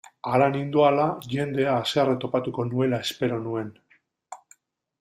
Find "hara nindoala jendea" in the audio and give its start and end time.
0.29-1.75